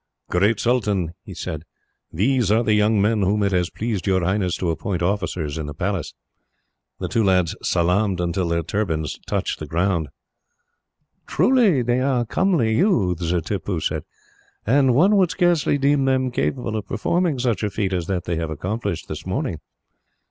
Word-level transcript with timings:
"Great 0.31 0.59
Sultan," 0.59 1.13
he 1.23 1.35
said, 1.35 1.61
"these 2.11 2.49
are 2.51 2.63
the 2.63 2.73
young 2.73 2.99
men 2.99 3.21
whom 3.21 3.43
it 3.43 3.51
has 3.51 3.69
pleased 3.69 4.07
your 4.07 4.23
Highness 4.25 4.55
to 4.57 4.71
appoint 4.71 5.03
officers 5.03 5.59
in 5.59 5.67
the 5.67 5.75
Palace." 5.75 6.15
The 6.99 7.07
two 7.07 7.23
lads 7.23 7.55
salaamed 7.61 8.19
until 8.19 8.47
their 8.49 8.63
turbans 8.63 9.19
touched 9.27 9.59
the 9.59 9.67
ground. 9.67 10.07
"Truly 11.27 11.83
they 11.83 11.99
are 11.99 12.25
comely 12.25 12.75
youths," 12.77 13.29
Tippoo 13.43 13.79
said, 13.79 14.01
"and 14.65 14.95
one 14.95 15.17
would 15.17 15.29
scarcely 15.29 15.77
deem 15.77 16.05
them 16.05 16.31
capable 16.31 16.75
of 16.75 16.87
performing 16.87 17.37
such 17.37 17.61
a 17.61 17.69
feat 17.69 17.93
as 17.93 18.07
that 18.07 18.23
they 18.25 18.39
accomplished 18.39 19.07
this 19.07 19.27
morning. 19.27 19.57